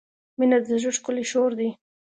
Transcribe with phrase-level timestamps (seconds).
[0.37, 1.69] •مینه د زړۀ ښکلی شور دی.